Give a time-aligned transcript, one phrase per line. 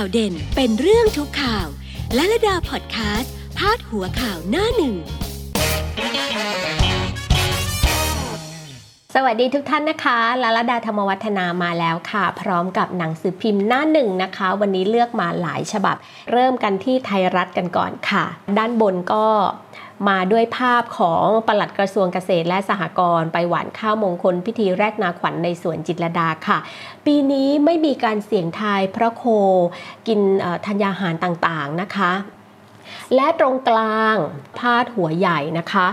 [0.00, 1.66] ข่าวเด่นเป็นเรื่องทุกข่าว
[2.14, 4.94] และระดาพอดแคสต์พาดหัวข่าวหน้าหนึ่ง
[9.14, 15.96] สวัสดีทุกท่านนะคะลาลดาธรรมวัฒนามาแล้วค่ะ พร้อมกับหนังสือพิมพ์หน้าหนึ่งนะคะ วันนี้เลือกมาหลายฉบับ
[16.32, 18.24] เริ่มกันที่ไทยรัฐกันก่อนค่ะ
[18.58, 19.26] ด้านบนก็
[20.08, 26.58] มาด้วยภาพของปลัดกระทรวงเกษตรและสหกรณ์ไปหวานข้าวมงคลพิธีแรกนาขวัญในสวนจิตรดาค่ะ
[27.06, 29.24] ปีนี้ไม่มีการเสี่ยงทายพระโค
[30.06, 30.20] กิน
[30.66, 32.12] ธัญญาหารต่างๆนะคะ
[33.14, 34.16] และตรงกลาง
[34.58, 35.86] พาดหัวใหญ่นะคะ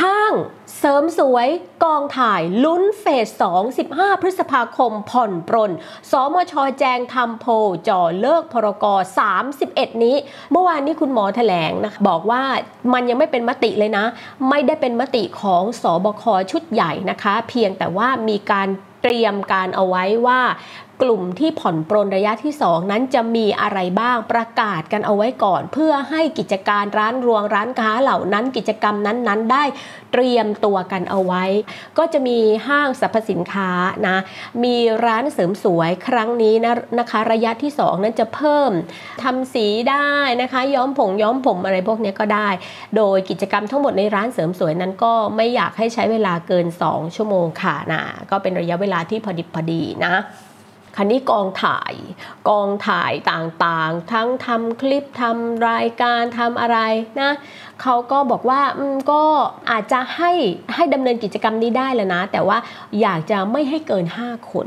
[0.00, 0.34] ห้าง
[0.78, 1.48] เสริมสวย
[1.84, 3.04] กองถ่ายลุ้นเฟ
[3.40, 5.72] ส 2 15 พฤษภาคมผ่อนปรน
[6.10, 7.46] สมชแจงทำโพ
[7.88, 8.84] จ่อเลิกพรก
[9.44, 10.16] 31 นี้
[10.52, 12.42] เมื่อวานนี้คุณหมอแถลงนะคะบอกว่า
[12.92, 14.04] มันยังไม่เป็นมติเลยนะ
[14.48, 18.68] ไม่ได้เป็นมติของสอบคชุดใหญ่นะคะ เพียงแต่ว่ามีการ
[19.02, 20.40] เตรียมการเอาไว้ว่า
[21.02, 29.64] กลุ่มที่ผ่อนปรนระยะที่ 2 นั้นจะมีอะไรบ้างประกาศกันเอาไว้ก่อน เพื่อให้กิจการร้านรวงร้านค้าเหล่านั้นกิจกรรมนั้นๆ ได้
[30.12, 31.44] เตรียมตัวกันเอาไว้
[31.98, 33.70] ก็จะมีห้างสรรพสินค้า
[34.06, 34.16] นะ
[34.64, 38.70] มีร้านเสริมสวยครั้งนี้นะนะคะระยะที่ 2 นั้นจะเพิ่ม
[39.22, 40.12] ทำสีได้
[40.42, 42.48] นะคะย้อมผมย้อมผมอะไรพวกนี้ก็ได้
[42.96, 50.14] โดยกิจกรรมทั้งหมดในร้านเสริมสวยนั้นก็ไม่อยากให้ใช้เวลาเกิน 2 ชั่วโมงค่ะนะก็เป็นระยะเวลาที่พอดิบพอดีนะ
[51.00, 51.94] คันนี้กองถ่าย
[52.48, 56.78] กองถ่ายต่างๆ ทั้งทำคลิปทำรายการทำอะไร
[57.20, 57.32] นะ
[57.82, 58.60] เขาก็บอกว่า
[59.12, 59.24] ก็
[59.70, 60.32] อาจจะให้
[60.74, 62.58] ให้ดำเนินกิจกรรมนี้ได้แล้วนะ แต่ว่า
[63.00, 64.66] อยากจะไม่ให้เกิน 5 คน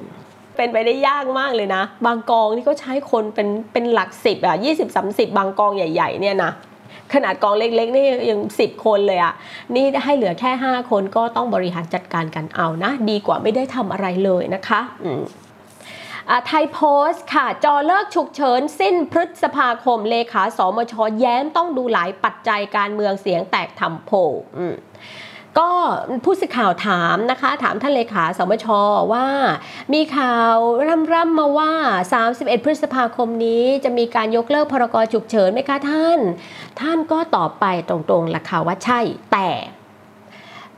[0.57, 6.51] เป็นไปได้ยากมากเลยนะ บางกองนี่ก็ใช้คนเป็นเป็นหลักสิบอะยี่สิบสามสิบบางกองใหญ่ ๆ เนี่ยนะ
[7.13, 9.33] ขนาดกองเล็กๆนี่ยังสิบคนเลยอะ่ะ
[9.75, 15.21] นี่ให้เหลือแค่ 5 คนก็ต้องบริหารจัดการกันเอานะ ดีกว่าไม่ได้ทำอะไรเลยนะคะอืม
[16.45, 24.11] ไทยโพสต์ค่ะ จอเลิกฉุกเฉิน สิ้นพฤษภาคมเลขาสมชแย้มต้องดูหลายปัจจัยการเมืองเสียงแตกทำโพ
[25.59, 25.71] ก็
[26.23, 28.67] ผู้สื่อข่าวถามนะคะ ถามท่านเลขาสมช
[29.13, 29.27] ว่า
[29.93, 30.55] มีข่าว
[31.13, 31.73] ร่ำๆมาว่า
[32.21, 36.19] 31 พฤษภาคมนี้จะมีการยกเลิกพรกฉุกเฉินไหมคะท่าน
[36.79, 38.99] ท่านก็ตอบไปตรงๆล่ะค่ะว่าใช่
[39.33, 39.49] แต่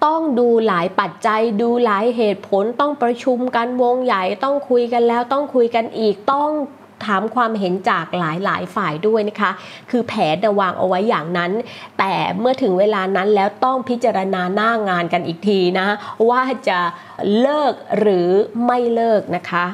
[0.05, 6.49] ต้องดูหลายปัจจัย ดูหลายเหตุผลต้องประชุมกันวงใหญ่ต้องคุยกันแล้วต้องคุยกันอีกต้อง
[7.05, 9.51] ถามความเห็นจากหลายหลายฝ่ายด้วยนะคะ
[9.89, 11.51] คือแผนวางเอาไว้อย่างนั้น
[11.99, 15.87] แต่เมื่อถึงเวลานั้นแล้วต้องพิจารณาหน้างานกันอีกทีนะ
[16.29, 16.79] ว่าจะ
[17.39, 18.29] เลิกหรือ
[18.65, 19.65] ไม่เลิกนะคะ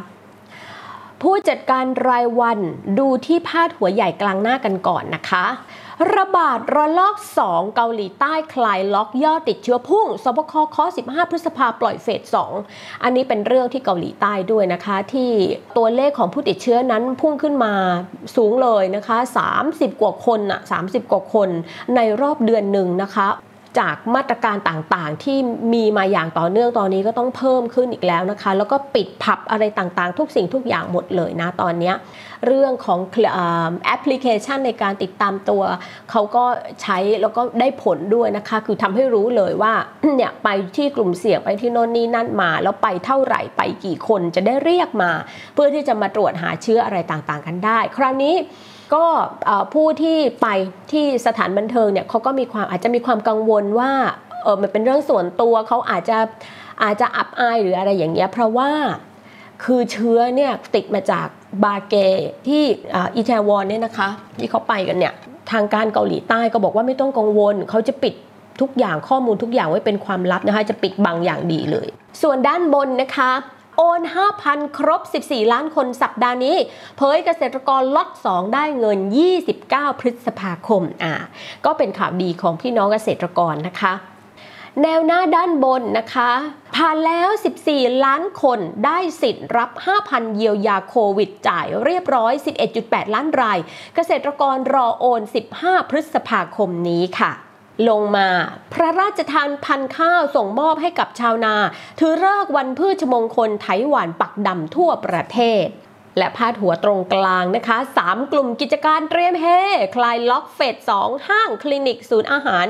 [1.21, 2.59] ผู้จัดการรายวัน
[2.99, 5.45] ดูที่พาดหัวใหญ่กลางหน้ากันก่อนนะคะ
[6.15, 7.15] ระบาดระลอก
[7.45, 12.37] 2 เกาหลีใต้คลายล็อกยอดติดเชื้อพุ่งสบคคอ15 พฤษภาปล่อยเฟส
[12.67, 15.31] 2 อันนี้เป็นเรื่องที่เกาหลีใต้ด้วยนะคะ ที่
[15.77, 17.73] ตัวเลขของผู้ติดเชื้อนั้นพุ่งขึ้นมา
[18.35, 19.17] สูงเลยนะคะ
[19.59, 21.49] 30 กว่าคนอะ30 กว่าคน
[21.95, 23.27] ในรอบเดือนหนึ่งนะคะ
[23.79, 25.37] จากมาตรการต่างๆ ที่
[25.73, 31.93] มีมาอย่างต่อเนื่องตอนนี้ก็ต้องเพิ่มขึ้นอีกแล้วนะคะ แล้วก็ปิดผับอะไรต่างๆ ทุกสิ่งทุกอย่างหมดเลยนะตอนนี้
[32.45, 32.99] เรื่องของ
[33.85, 35.63] แอปพลิเคชันในการติดตามตัว
[36.11, 36.45] เขาก็
[36.81, 39.73] ใช้แล้วก็ได้ผลด้วยนะคะ คือทำให้รู้เลยว่า
[40.15, 45.11] เนี่ยไปที่กลุ่มเสี่ยงไปที่โน่นนี่นั่นมา แล้วไปเท่าไหร่ไปกี่คนจะได้เรียกมา
[45.53, 48.35] เพื่อที่จะมาตรวจหาเชื้ออะไรต่างๆ กันได้ คราวนี้
[48.93, 49.05] ก็
[49.73, 50.47] ผู้ที่ไป
[50.91, 53.91] ที่สถานบันเทิงเนี่ยเขาก็มีความอาจจะมีความกังวลว่า
[54.43, 56.17] เออมันเป็นเรื่องส่วนตัวเขาอาจจะ
[56.83, 58.69] อาจจะอับอายหรืออะไรอย่างเงี้ยเพราะว่า
[59.63, 61.27] คือเชื้อเนี่ยติดมาจาก
[61.63, 61.95] บาเก
[62.47, 62.63] ที่
[63.15, 65.13] อิตาวนเนี่ยนะคะที่เขาไปกันเนี่ย
[65.51, 68.13] ทางการเกาหลีใต้ก็บอกว่าไม่ต้องกังวลเขาจะปิด
[68.61, 71.87] ทุกอย่างข้อมูลทุกอย่างไว้เป็นความลับนะคะจะปิดบางอย่างดีเลย
[72.21, 73.31] ส่วนด้านบนนะคะ
[73.81, 74.01] โอน
[74.39, 76.57] 5,000 ครบ 14 ล้านคนสัปดาห์นี้
[76.97, 78.99] เผยเกษตรกรล็อต2 ได้เงิน
[79.49, 81.15] 29 พฤษภาคมอ่า
[81.65, 83.93] ก็เป็นข่าวดีของพี่น้องเกษตรกรนะคะ
[84.81, 86.31] แนวหน้าด้านบนนะคะ
[86.75, 87.29] ผ่านแล้ว
[87.67, 89.69] 14 ล้านคนได้สิทธิ์รับ
[90.03, 92.33] 5,000 เยียวยาโควิดจ่ายเรียบร้อย
[92.73, 93.59] 11.8 ล้านราย
[93.95, 95.21] เกษตรกรรอโอน
[95.55, 97.48] 15 พฤษภาคมนี้ค่ะ
[97.87, 98.29] ลงมา
[98.73, 101.55] พระราชทานพันข้าวส่งมอบให้กับชาวนา
[101.99, 105.67] ถือเลิกวันพืชมงคลไถหวานปักดำทั่วประเทศ
[106.17, 109.45] และพาดหัวตรงกลางนะคะ 3 กลุ่มกิจการเตรียมเฮ
[109.95, 110.59] คลายล็อกเฟ
[110.89, 112.67] ส 2 ห้างคลินิกศูนย์อาหาร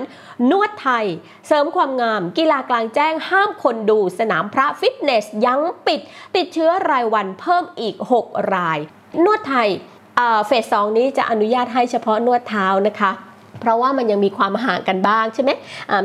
[0.52, 1.06] นวดไทย
[1.48, 6.00] เสริมความงาม กีฬากลางแจ้งห้ามคนดูสนามพระฟิตเนสยังปิด
[6.36, 8.80] ติดเชื้อรายวันเพิ่มอีก 6 ราย
[9.24, 9.70] นวดไทย
[10.48, 13.12] เฟส2นี้จะอนุญาตให้เฉพาะนวดเท้านะคะ
[13.60, 15.52] เพราะว่ามันยังมีความห่างกันบ้างใช่ไหม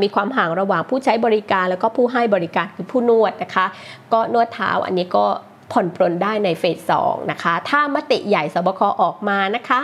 [0.03, 3.67] มีความห่างระหว่างผู้ใช้บริการแล้วก็ผู้ให้บริการคือผู้นวดนะคะ
[4.12, 5.27] ก็นวดเท้าอันนี้ก็
[5.73, 9.81] ผ่อนปรนได้ในเฟสสองนะคะ ถ้ามติใหญ่สบคออกมานะคะ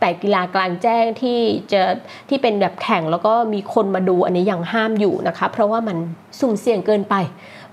[0.00, 1.38] แต่กีฬากลางแจ้งที่
[1.72, 1.82] จะ
[2.28, 5.96] ที่เป็นแบบแข่งแล้วก็มีคนมาดูอันนี้ยังห้ามอยู่นะคะ เพราะว่ามัน
[6.40, 7.14] สุ่มเสี่ยงเกินไป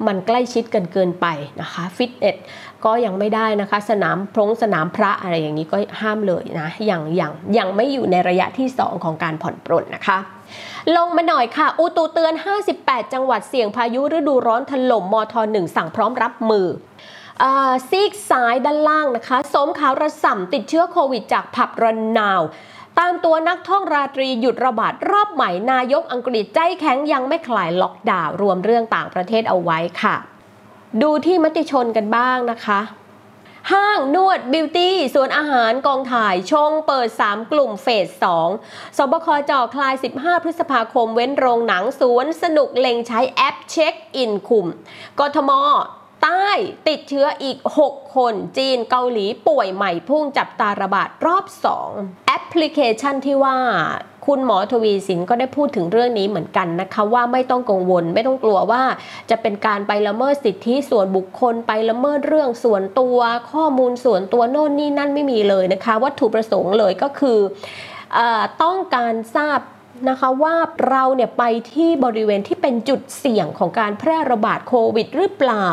[0.08, 1.28] มันใกล้ชิดกันเกินไป
[1.62, 2.36] นะคะ ฟิตเนส
[2.86, 10.18] ก็ยังไม่ได้นะคะ สนามพรงสนามพระอะไรอย่างนี้ก็ห้ามเลยนะยังยังยังไม่อยู่ในระยะที่ 2 ของการผ่อนปรนนะคะ
[10.96, 12.34] ลงมาหน่อยค่ะ อุตุเตือน
[12.74, 16.68] 58 จังหวัดเสี่ยงพายุฤดูร้อนถล่มมท1สั่งพร้อมรับมือ
[17.90, 22.42] ซีกซ้ายด้านล่างนะคะ สมขาวระส่ำติดเชื้อโควิดจากผับรันนาว
[23.00, 30.16] ตามตัวนักท่องราตรีหยุดระบาดรอบใหม่นายกอังกฤษใจแข็งยังไม่คลายล็อกดาวน์รวมเรื่องต่างประเทศเอาไว้ค่ะ
[31.01, 32.81] ดูที่มติชนกันบ้างนะคะ
[33.72, 37.88] ห้างนวด beauty ส่วนอาหารกองถ่ายชงเปิด 3 กลุ่มเฟ
[38.24, 44.68] ส 2 สบคจ่อคลาย 15 พฤษภาคมเว้นโรงหนังสวนสนุกเล็งใช้แอปเช็คอินคุม
[45.19, 45.51] กทม
[46.24, 46.48] ใต้
[46.88, 47.57] ติดเชื้ออีก
[47.88, 51.45] 6 คนจีนเกาหลีป่วยใหม่พุ่งจับตาระบาดรอบ
[51.86, 53.57] 2 แอปพลิเคชันที่ว่า
[54.28, 58.84] คุณหมอทวีสินก็ได้พูดถึงเรื่องนี้เหมือนกันนะคะ ว่าไม่ต้องกังวลไม่ต้องกลัวว่า
[59.30, 63.18] จะเป็นการไปละเมิดสิทธิส่วนบุคคลไปละเมิดเรื่องส่วนตัว
[63.52, 67.40] ข้อมูลส่วนตัวโน่นนี่นั่นไม่มีเลยนะคะ วัตถุประสงค์เลยก็คือ
[68.18, 68.20] อ
[68.64, 69.60] ต้องการทราบ
[70.10, 70.56] นะคะว่า
[70.90, 71.44] เราเนี่ยไป
[71.74, 75.66] ที่บริเวณที่เป็นจุดเสี่ยงของการแพร่ระบาดโควิดหรือเปล่า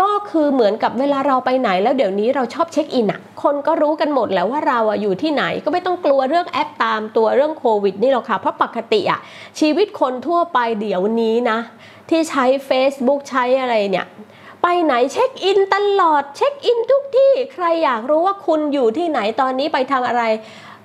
[0.00, 9.20] ก็คือเหมือนกับเวลาเราไปไหนแล้วเดี๋ยวนี้เราชอบเช็คอินอะคนก็รู้กันหมดแล้วว่าเราอะอยู่ที่ไหนก็ไม่ต้องกลัวเรื่องแอปตามตัวเรื่องโควิดนี่หรอกค่ะ เพราะปกติอะ
[9.60, 11.58] ชีวิตคนทั่วไปเดี๋ยวนี้นะ
[12.08, 14.06] ที่ใช้ Facebook ใช้อะไรเนี่ย
[14.62, 20.22] ไปไหนเช็คอินตลอดเช็คอินทุกที่ใครอยากรู้ว่าคุณอยู่ที่ไหนตอนนี้ไปทำอะไร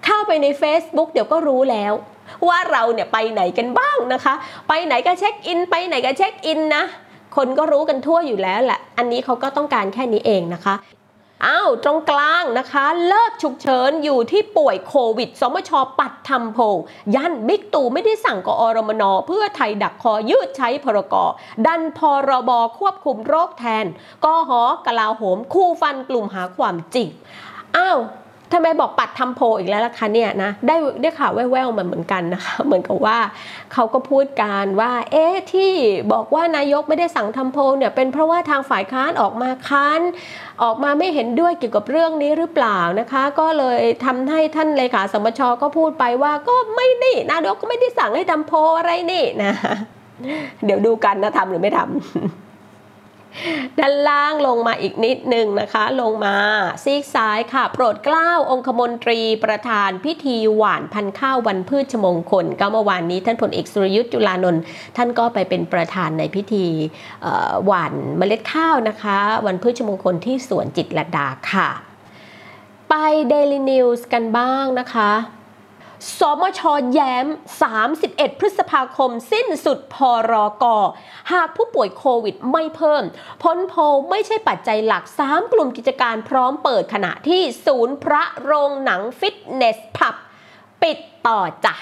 [0.05, 1.93] เข้าไปใน Facebook เดี๋ยวก็รู้แล้ว
[2.47, 4.33] ว่าเราเนี่ยไปไหนกันบ้างนะคะ
[4.69, 6.83] ไปไหนก็เช็คอิน ไปไหนก็เช็คอินนะ
[7.35, 10.75] คนก็รู้กันทั่วอยู่แล้วแหละ อันนี้เขาก็ต้องการแค่นี้เองนะคะ
[11.45, 16.59] อ้าวตรงกลางนะคะ เลิกฉุกเฉินอยู่ที่ป่วยโควิด สมชปัดทำโพ
[17.15, 21.15] ยันบิ๊กตู่ไม่ได้สั่งกอรมนเพื่อไทยดักคอยืดใช้พรก
[21.65, 21.99] ดันพ
[22.29, 23.85] รบควบคุมโรคแทน
[24.25, 27.07] กหอกลาโหมคู่ฟันกลุ่มหาความจริง
[27.77, 27.99] อ้าว
[28.53, 33.17] ทำไมบอกปัดทำโพอีกแล้วล่ะคะเนี่ยนะได้ได้ข่าวแว่วๆมาเหมือนกันนะคะเหมือนกับว่า
[33.73, 35.71] เขาก็พูดการว่า เอ๊ะที่
[36.13, 40.01] บอกว่านายกไม่ได้สั่งทำโพเนี่ยเป็นเพราะว่าทางฝ่ายค้านออกมาค้าน
[40.63, 49.53] ออกมาไม่เห็นด้วยเกี่ยวกับเรื่องนี้หรือเปล่านะคะ ก็เลยทำให้ท่านเลขาสมชก็พูดไปว่าก็ไม่นี่นายกก็ไม่ได้สั่งให้ทำโพอะไรนี่นะ
[50.65, 52.42] เดี๋ยวดูกันนะทำหรือไม่ทำ
[53.79, 56.35] ด้านล่างลงมาอีกนิดนึงนะคะ ลงมา
[56.83, 64.61] ซีกซ้ายค่ะ โปรดเกล้าองคมนตรีประธานพิธีหวานพันข้าววันพืชมงคล ก็เมื่อวานนี้ท่านพลเอกสุรยุทธ์จุลานนท์
[64.97, 66.65] ท่านก็ไปเป็นประธานในพิธี
[67.65, 71.69] หวานเมล็ดข้าวนะคะ วันพืชมงคลที่สวนจิตรลดาค่ะ
[72.89, 72.93] ไป
[73.31, 75.11] Daily News กันบ้างนะคะ
[76.17, 76.61] สมช
[76.93, 77.25] แย้ม
[77.83, 80.77] 31 พฤษภาคม สิ้นสุดพอรอกอ
[81.31, 83.03] หากผู้ป่วยโควิดไม่เพิ่ม
[83.43, 83.73] พ้นโพ
[84.09, 90.15] ไม่ใช่ปัจจัยหลัก 3 กลุ่มกิจการพร้อมเปิดขณะที่ศูนย์พระโรงหนังฟิตเนสผับ
[90.81, 91.75] ปิดต่อจ้ะ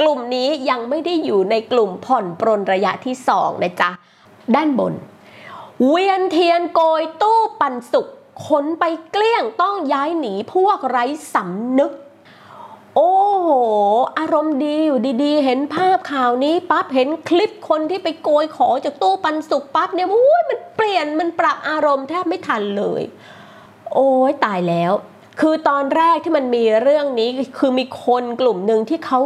[0.00, 3.90] กลุ่มนี้ยังไม่ได้อยู่ในกลุ่มผ่อนปรนระยะที่ 2 นะจ๊ะ
[4.54, 4.94] ด้านบน
[5.88, 8.06] เวียนเทียนโกยตู้ปันสุก
[8.46, 11.04] ขนไปเกลี้ยงต้องย้ายหนีพวกไร้
[11.34, 11.92] สำนึก
[12.98, 13.48] โอ้โห
[14.18, 23.02] อารมณ์ดีอยู่ดีๆ เห็นภาพข่าวนี้ปั๊บเห็นคลิปคนที่ไปโกยของจากตู้ปันสุกปั๊บเนี่ยโอ้ยมันเปลี่ยนมันปรับอารมณ์แทบไม่ทันเลย
[23.94, 24.92] โอ้ยตายแล้ว
[25.40, 29.18] คือตอนแรกที่มันมีเรื่องนี้คือมีคนกลุ่มหนึ่งที่เขา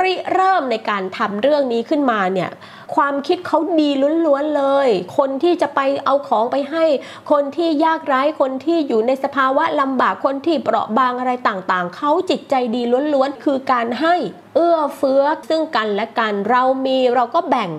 [0.00, 2.50] ริเริ่มในการทำเรื่องนี้ขึ้นมาเนี่ย
[2.94, 3.90] ความคิดเขาดี
[4.26, 6.84] ล้วนๆเลย คนที่จะไปเอาของไปให้
[7.30, 12.82] คนที่ยากไร้คนที่อยู่ในสภาวะลำบากคนที่เปราะบางอะไรต่างๆ เขาจิตใจดี
[13.14, 14.14] ล้วนๆคือการให้
[14.54, 17.70] เอื้อเฟื้อซึ่งกันและกันเรามีเราก็แบ่ง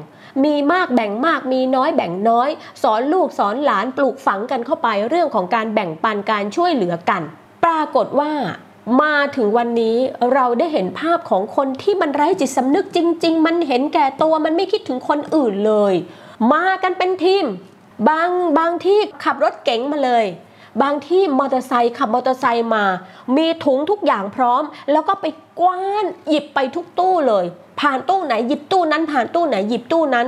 [0.43, 2.49] มีมากแบ่งมากมีน้อยแบ่งน้อย
[2.83, 7.23] สอนลูกสอนหลานปลูกฝังกันเข้าไปเรื่องของการแบ่งปันการช่วยเหลือกัน
[7.63, 8.33] ปรากฏว่า
[9.01, 9.97] มาถึงวันนี้
[10.33, 15.93] เราได้เห็นภาพของคนที่มันไร้จิตสำนึกจริง ๆ มันเห็นแก่ตัวมันไม่คิดถึงคนอื่นเลย
[16.51, 17.45] มากันเป็นทีม
[18.09, 20.25] บางบางที่ขับรถเก๋งมาเลย
[20.81, 22.85] บางที่มอเตอร์ไซค์ขับมอเตอร์ไซค์มา
[23.35, 25.25] มีถุงทุกอย่างพร้อม แล้วก็ไป
[25.59, 27.45] กว้านหยิบไปทุกตู้เลย
[27.79, 30.27] ผ่านตู้ไหนหยิบตู้นั้น ผ่านตู้ไหนหยิบตู้นั้น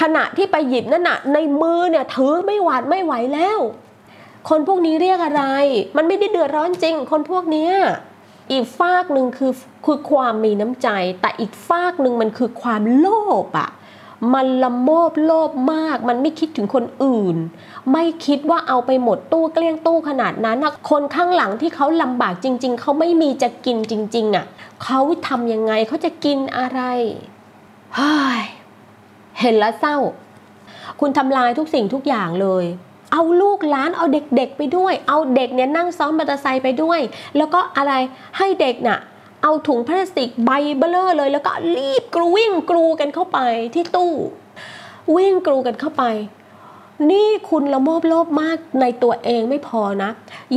[0.00, 3.60] ขณะที่ไปหยิบนั่นน่ะในมือเนี่ยถือไม่หวาดไม่ไหวแล้ว
[4.48, 5.44] คนพวกนี้เรียกอะไร
[5.96, 7.70] มันไม่ได้เดือดร้อนจริง คนพวกนี้
[8.50, 9.52] อีกฝากหนึ่งคือ
[9.84, 10.88] คือความมีน้ำใจ
[11.20, 13.06] แต่อีกฝากหนึ่งมันคือความโล
[13.46, 13.70] ภอะ
[14.34, 17.36] มันละโมบโลภมาก มันไม่คิดถึงคนอื่น
[17.92, 24.46] ไม่คิดว่าเอาไปหมดตู้เกลี้ยงตู้ขนาดนั้นนะคนข้างหลังที่เขาลำบากจริง ๆ เขาไม่มีจะกินจริง ๆอะ
[24.84, 26.80] เขาทำยังไงเขาจะกินอะไร
[27.94, 28.42] เฮ้ย
[29.40, 29.96] เห็นแล้วเศร้า
[31.00, 32.64] คุณทำลายทุกสิ่งทุกอย่างเลย
[33.12, 37.00] เอาลูกหลานเอาเด็กๆไปด้วย เอาเด็กเนี่ยนั่งซ้อนมอเตอร์ไซค์ไปด้วย
[37.36, 37.92] แล้วก็อะไร
[38.38, 38.98] ให้เด็กน่ะ
[39.42, 43.38] เอาถุงพลาสติกใบเบลอเลย แล้วก็รีบกรูวิ่งกรูกันเข้าไป
[43.74, 44.12] ที่ตู้
[45.16, 46.04] วิ่งกรูกันเข้าไป
[47.10, 50.10] นี่คุณละโมบโลภมากในตัวเองไม่พอนะ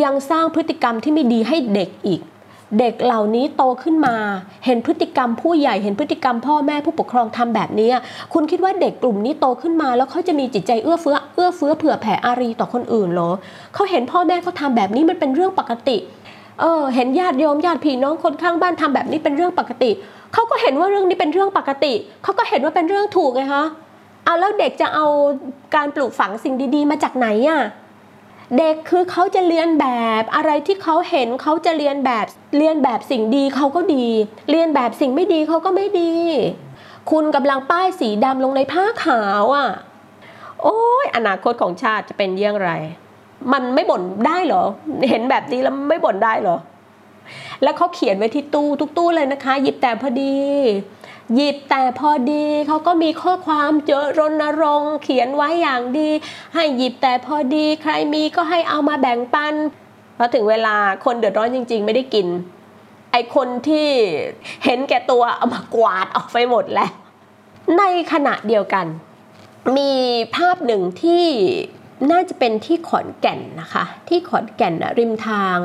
[0.03, 2.21] ยังสร้างพฤติกรรมที่ไม่ดีให้เด็กอีก
[2.79, 4.15] เด็กเหล่านี้โตขึ้นมา
[4.65, 7.89] เห็นพฤติกรรมผู้ใหญ่เห็นพฤติกรรมพ่อแม่ผู้ปกครองทำแบบนี้
[8.33, 13.31] คุณคิดว่าเด็กกลุ่มนี้โตขึ้นมา แล้วเขาจะมีจิตใจเอื้อเฟื้อเอื้อเฟื้อเผื่อแผ่อารีต่อคนอื่นเหรอ
[13.73, 15.97] เขาเห็นพ่อแม่เขาทาแบบนี้มันเป็นเรื่องปกติ
[16.61, 19.91] เออเห็นญาติโยมญาติพี่น้องคนข้างบ้านทำแบบนี้เป็นเรื่องปกติ
[20.33, 23.63] เขาก็เห็นว่าเรื่องนี้เป็นเรื่องปกติเขาก็เห็นว่าเป็นเรื่องถูกไงคะ
[24.25, 25.05] เอาแล้วเด็กจะเอา
[25.75, 27.61] การปลูกฝังสิ่งดีๆ มาจากไหนอะ
[28.57, 29.87] เด็กคือเขาจะเรียนแบ
[30.21, 32.25] บอะไรที่เขาเห็นเขาจะเรียนแบบ
[32.57, 34.05] เรียนแบบสิ่งดีเขาก็ดี
[34.49, 36.11] เรียนแบบสิ่งไม่ดีเขาก็ไม่ดี
[37.11, 39.69] คุณกำลังป้ายสีดำลงในผ้าขาวอะ
[40.61, 42.69] โอ้ยอนาคตของชาติจะเป็นเยี่ยงไร
[43.53, 44.63] มันไม่บ่นได้เหรอ
[45.09, 46.57] เห็นแบบนี้แล้วไม่บ่นได้เหรอ
[47.63, 50.35] แล้วเขาเขียนไว้ที่ตู้ทุกตู้เลยนะคะ หยิบแต่พอดี
[51.35, 56.09] หยิบแต่พอดีเขาก็มีข้อความเจอรณรงค์เขียนไว้อย่างดี
[56.55, 59.53] ให้หยิบแต่พอดีใครมีก็ให้เอามาแบ่งปัน
[60.17, 62.27] พอถึงเวลาคนเดือดร้อนจริง ๆ ไม่ได้กิน
[63.11, 63.87] ไอคนที่
[64.65, 66.91] เห็นแก่ตัวเอามากวาดออกไปหมดแล้ว
[67.77, 68.85] ในขณะเดียวกัน
[69.77, 69.93] มี
[70.35, 71.25] ภาพหนึ่งที่
[72.11, 75.57] น่าจะเป็นที่ขอนแก่นนะคะ ที่ขอนแก่นริมทาง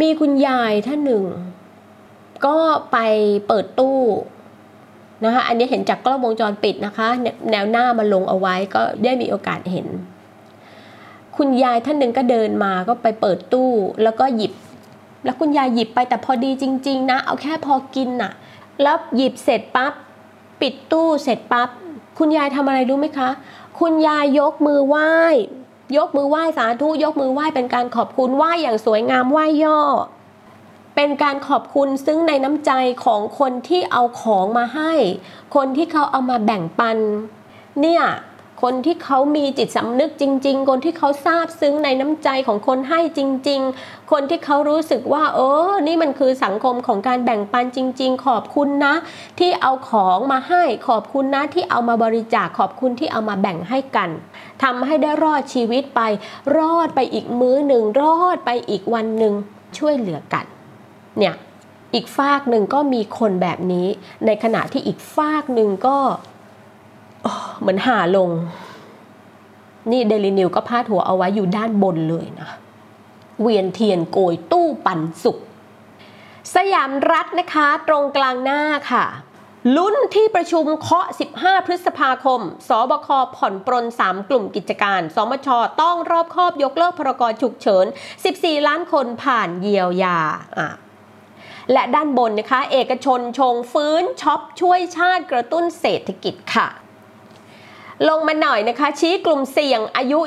[0.00, 1.24] มีคุณยายท่านหนึ่ง
[2.46, 2.56] ก็
[2.92, 2.98] ไป
[3.46, 3.98] เปิดตู้
[5.24, 7.08] นะคะอันนี้เห็นจากกล้องวงจรปิดนะคะ
[7.50, 9.86] แนวหน้ามาลงเอาไว้ก็ได้มีโอกาสเห็น
[11.36, 13.70] คุณยายท่านหนึ่งก็เดินมาก็ไปเปิดตู้
[14.02, 14.52] แล้วก็หยิบ
[15.24, 18.32] แล้วคุณยายหยิบไปแต่พอดีจริง ๆ นะ เอาแค่พอกินน่ะ
[18.82, 19.92] แล้วหยิบเสร็จปั๊บ
[20.60, 21.68] ปิดตู้เสร็จปั๊บ
[22.18, 23.28] คุณยายทำอะไรรู้ไหมคะ
[23.80, 25.10] คุณยายยกมือไหว้
[25.96, 29.80] ยกมือไหว้สาธุยกมือไหว้เป็นการขอบคุณไหว้อย่างสวยงามไหว้ย่อ
[30.96, 32.72] เป็นการขอบคุณซึ่งในน้ำใจ
[33.04, 34.92] ของคนที่เอาของมาให้
[35.54, 36.98] คนที่เขาเอามาแบ่งปัน
[37.80, 38.04] เนี่ย
[38.62, 48.94] คนที่เขามีจิตสำนึกจริง ๆ คนที่เขาซาบซึ้งในน้ำใจของคนให้จริง ๆ คนที่เขารู้สึกว่า เออ นี่มันคือสังคมของการแบ่งปันจริง ๆ ขอบคุณนะ
[49.38, 54.10] ที่เอาของมาให้ ขอบคุณนะที่เอามาบริจาค ขอบคุณที่เอามาแบ่งให้กัน
[54.62, 56.00] ทำให้ได้รอดชีวิตไป
[56.56, 59.34] รอดไปอีกมื้อหนึ่ง รอดไปอีกวันหนึ่ง
[59.78, 60.46] ช่วยเหลือกัน
[61.18, 61.34] เนี่ย
[61.94, 63.86] อีกฝากหนึ่งก็มีคนแบบนี้
[64.26, 65.98] ในขณะที่อีกฝากหนึ่งก็
[67.60, 68.30] เหมือนหาลง
[69.90, 72.50] นี่เดลินิวส์ก็พาดหัวเอาไว้อยู่ด้านบนเลยนะ
[73.42, 75.38] เวียนเทียนโกยตู้ปันสุก
[76.54, 78.60] สยามรัฐนะคะตรงกลางหน้า
[78.92, 79.04] ค่ะ
[79.76, 81.06] ลุ้นที่ประชุมเคาะ
[81.38, 85.48] 15 พฤษภาคม สบคผ่อนปรน 3 กลุ่มกิจการ สมช
[85.82, 87.86] ต้องรอบคอบยกเลิกพรกฉุกเฉิน
[88.26, 90.18] 14 ล้านคนผ่านเยียวยา
[90.58, 90.68] อะ
[91.72, 96.68] และด้านบนนะคะ เอกชนชงฟื้นช็อปช่วยชาติกระตุ้นเศรษฐกิจค่ะ
[98.08, 100.18] ลงมาหน่อยนะคะ ชี้กลุ่มเสี่ยงอายุ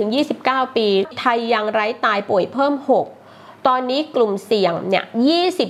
[0.00, 0.86] 20-29 ปี
[1.18, 2.74] ไทยยังไร้ตายป่วยเพิ่ม
[3.20, 5.04] 6 ตอนนี้กลุ่มเสี่ยงเนี่ย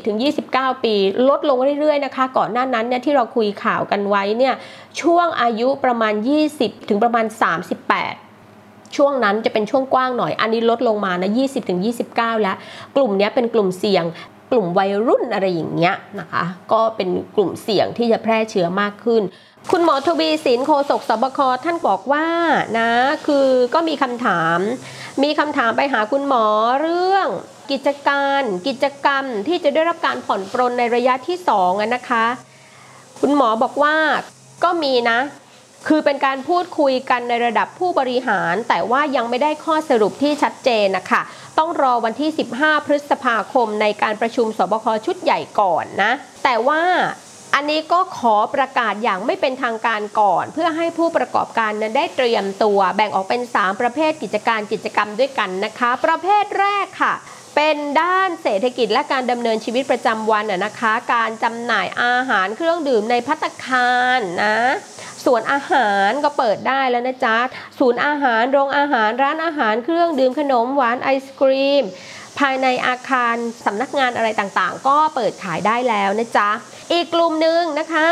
[0.08, 0.94] 20-29 ปี
[1.28, 4.54] ลดลงเรื่อยๆนะคะ ก่อนหน้านั้นเนี่ยที่เราคุยข่าวกันไว้เนี่ย
[5.00, 6.14] ช่วงอายุประมาณ
[6.50, 7.26] 20 ถึงประมาณ
[8.10, 11.30] 38ช่วงนั้นจะเป็นช่วงกว้างหน่อย อันนี้ลดลงมานะ
[11.86, 12.56] 20-29 แล้ว
[12.96, 14.04] กลุ่มนี้เป็นกลุ่มเสี่ยง
[14.52, 19.22] กลุ่มวัยรุ่นอะไรอย่างเงี้ยนะคะ ก็เป็นกลุ่มเสี่ยงที่จะแพร่เชื้อมากขึ้น
[19.70, 22.26] คุณหมอทวีสินโฆษกสบคท่านบอกว่า
[22.78, 22.90] นะ
[23.26, 24.58] คือก็มีคำถาม
[25.22, 26.46] มีคำถามไปหาคุณหมอ
[26.80, 27.26] เรื่อง
[27.70, 32.26] กิจการ กิจกรรมที่จะได้รับการผ่อนปรนในระยะที่2นะคะ
[33.20, 33.96] คุณหมอบอกว่า
[34.64, 35.18] ก็มีนะ
[35.88, 41.22] คือเป็นการพูดคุยกันในระดับผู้บริหาร แต่ว่ายังไม่ได้ข้อสรุปที่ชัดเจนนะคะ
[41.58, 46.12] ต้องรอวันที่ 15 พฤษภาคมในการประชุมสบคชุดใหญ่ก่อนนะ
[46.44, 46.82] แต่ว่า
[47.54, 57.14] อันนี้ก็ขอประกาศอย่างไม่เป็นทางการก่อน เพื่อให้ผู้ประกอบการนั้นได้เตรียมตัว แบ่งออกเป็น 3 ประเภทกิจการกิจกรรมด้วยกันนะคะ ประเภทแรกค่ะ
[57.56, 64.56] เป็นด้านเศรษฐกิจและการดำเนินชีวิตประจำวันนะคะ การจำหน่ายอาหารเครื่องดื่มในพัตคารนะ
[65.24, 67.36] ส่วนอาหารก็เปิดได้แล้วนะจ๊ะ
[67.78, 71.84] ศูนย์อาหารโรงอาหารร้านอาหารเครื่องดื่มขนมหวานไอศกรีม
[72.38, 76.48] ภายในอาคารสำนักงานอะไรต่างๆ ก็เปิดขายได้แล้วนะจ๊ะ
[76.92, 78.06] อีกกลุ่มหนึ่งนะคะ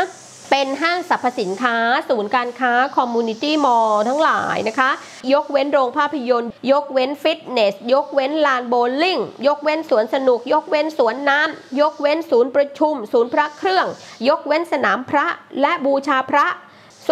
[0.51, 1.75] เป็นห้างสรรพสินค้า
[2.09, 4.89] ศูนย์การค้าคอมมูนิตี้มอลล์ทั้งหลายนะคะ
[5.33, 13.87] ยกเว้นโรงภาพยนตร์ ยกเว้นฟิตเนส ยกเว้นลานโบลิ่ง ยกเว้นสวนสนุก ยกเว้นสวนน้ำ ยกเว้นศูนย์ประชุม ศูนย์พระเครื่อง
[14.27, 15.25] ยกเว้นสนามพระ
[15.61, 16.45] และบูชาพระ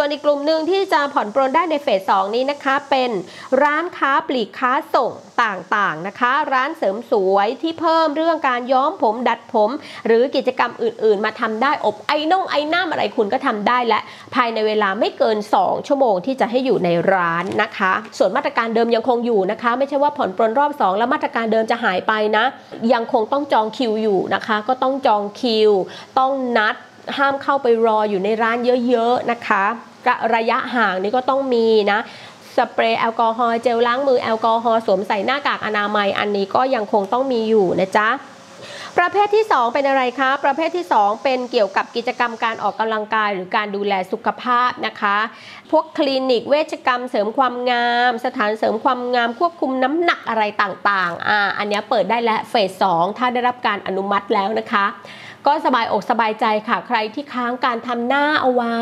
[0.01, 3.11] ส่วนอีกกลุ่มหนึ่งที่จะผ่อนปรนได้ในเฟส2นี้นะคะ เป็น
[3.63, 5.11] ร้านค้าปลีกค้าส่ง
[5.43, 9.69] ต่างๆนะคะ ร้านเสริมสวยที่เพิ่มเรื่องการย้อมผมดัดผม
[10.05, 13.99] หรือกิจกรรมอื่น ๆ มาทำได้อบไอ้น่องไอ้น้ำอะไรคุณก็ทำได้และ
[14.35, 22.45] ภายในเวลาไม่เกิน 2 ชั่วโมงที่จะให้อยู่ในร้านนะคะ ส่วนมาตรการเดิมยังคงอยู่นะคะ ไม่ใช่ว่าผ่อนปรนรอบ 2 แล้วมาตรการเดิมจะหายไปนะ
[22.93, 25.71] ยังคงต้องจองคิวอยู่นะคะ ก็ต้องจองคิว
[26.19, 26.75] ต้องนัด
[27.17, 29.65] ห้ามเข้าไปรออยู่ในร้านเยอะๆนะคะ
[30.35, 31.99] ระยะห่างนี่ก็ต้องมีนะ
[32.57, 38.09] สเปรย์แอลกอฮอล์เจลล้างมือแอลกอฮอล์สวมใส่หน้ากากอนามัยอันนี้ก็ยังคงต้องมีอยู่นะจ๊ะ
[38.97, 45.17] ประเภทที่ 2 เป็นอะไรคะ ประเภทที่ 2 เป็นเกี่ยวกับกิจกรรมการออกกำลังกายหรือการดูแลสุขภาพนะคะ
[45.71, 54.85] พวกคลินิกเวชกรรมเสริมความงาม สถานเสริมความงามควบคุมน้ำหนักอะไรต่างๆ อ่า อันนี้เปิดได้แล้วเฟส2ถ้าได้รับการอนุมัติแล้วนะคะ
[55.47, 58.77] ก็สบายอกสบายใจค่ะ ใครที่ค้างการทำหน้าเอาไว้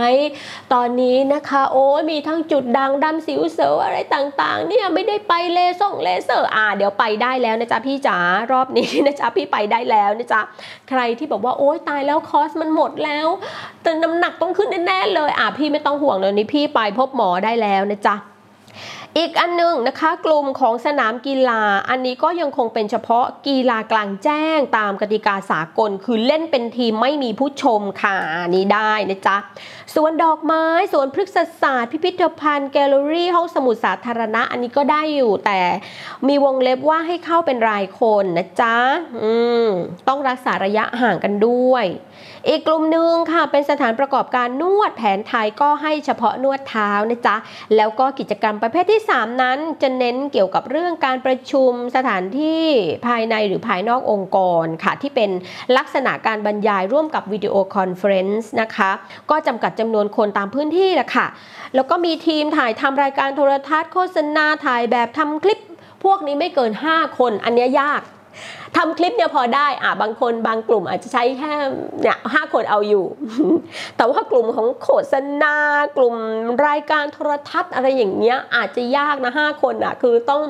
[0.73, 8.17] ตอนนี้นะคะ โอ้มีทั้งจุดดังดำสิวเซลอะไรต่างๆ เนี่ยไม่ได้ไปเลส่งเลเซอร์อ่าเดี๋ยวไปได้แล้วนะจ๊ะพี่จ๋า
[8.51, 10.41] รอบนี้นะจ๊ะพี่ไปได้แล้วนะจ๊ะ
[10.89, 13.27] ใครที่บอกว่าโอ๊ยตายแล้วคอสมันหมดแล้ว
[13.83, 18.15] แต่น้ำหนักต้องขึ้นแน่ๆเลยอ่าพี่ไม่ต้องห่วงเลยวนี้พี่ไปพบหมอได้แล้วนะจ๊ะ
[19.17, 28.15] อีกอันหนึ่งนะคะกลุ่มของสนามกีฬา อันนี้ก็ยังคงเป็นเฉพาะกีฬากลางแจ้งตามกติกาสากล คือเล่นเป็นทีมไม่มีผู้ชมค่ะ
[28.55, 29.37] นี้ได้นะจ๊ะ
[29.95, 35.59] สวนดอกไม้สวนพฤกษศาสตร์ พิพิธภัณฑ์แกลเลอรี่ห้องสมุดสาธารณะ อันนี้ก็ได้อยู่แต่
[36.27, 38.75] มีวงเล็บว่าให้เข้าเป็นรายคนนะจ๊ะ
[39.23, 39.33] อื
[39.65, 39.67] ม
[40.07, 41.85] ต้องรักษาระยะห่างกันด้วย
[42.49, 47.35] อีกกลุ่มหนึ่งค่ะเป็นสถานประกอบการนวดแผนไทยก็ให้เฉพาะนวดเท้านะจ๊ะ
[47.75, 52.65] แล้วก็กิจกรรมประเภทที่ 3 นั้น จะเน้นเกี่ยวกับเรื่องการประชุมสถานที่
[53.07, 55.29] ภายในหรือภายนอกองค์กรค่ะ ที่เป็น
[55.77, 58.91] ลักษณะการบรรยายร่วมกับ video conference นะคะ
[59.29, 61.27] ก็จำกัดจำนวนคนตามพื้นที่แหละค่ะ
[61.75, 65.59] แล้วก็มีทีมถ่ายทำรายการโทรทัศน์โฆษณาถ่ายแบบทำคลิป
[66.03, 68.01] พวกนี้ไม่เกิน 5 คนอันนี้ยาก
[68.77, 71.53] ทำคลิปเนี่ยพอได้อะบางคนบางกลุ่มอาจจะใช้แค่
[72.01, 73.05] เนี่ยห้าคนเอาอยู่
[73.97, 75.55] แต่ว่ากลุ่มของโฆษณา
[75.97, 76.15] กลุ่ม
[76.67, 80.41] รายการโทรทัศน์อะไรอย่างเงี้ยอาจจะยากนะห้าคนอะคือต้อง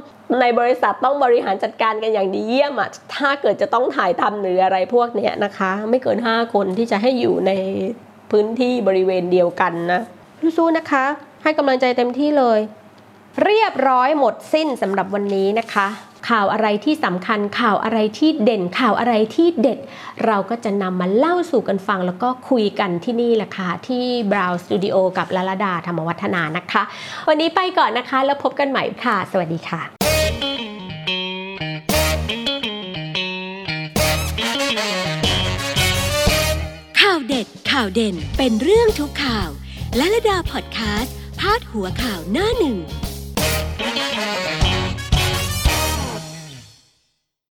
[0.42, 7.52] ในบริษัทต้องบริหารจัดการกันอย่างดีเยี่ยมอะถ้าเกิดจะต้องถ่ายทำหรืออะไรพวกเนี้ยนะคะ ไม่เกิน 5 คนที่จะให้อยู่ใน
[8.32, 10.02] พื้นที่บริเวณเดียวกันนะ
[10.58, 11.06] สู้ๆนะคะ
[11.44, 12.60] ให้กำลังใจเต็มที่เลย
[13.44, 15.88] เรียบร้อยหมดสิ้นสำหรับวันนี้นะคะ
[16.30, 19.80] ข่าวอะไรที่สำคัญข่าวอะไรที่เด่นข่าวอะไรที่เด็ด
[20.26, 26.84] เราก็จะนำมาเล่าสู่กันฟัง แล้วก็คุยกันที่นี่แหละค่ะที่ Brow Studio กับลลดาธรรมวัฒนานะคะ
[27.28, 29.82] วันนี้ไปก่อนนะคะ แล้วพบกันใหม่ค่ะ สวัสดีค่ะ
[37.02, 39.50] ข่าวเด็ดข่าวเด่นเป็นเรื่องทุกข่าว
[39.98, 42.78] และละดาพอดแคสต์พาดหัวข่าวหน้าหนึ่ง